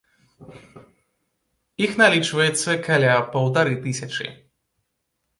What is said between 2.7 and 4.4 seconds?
каля паўтары тысячы.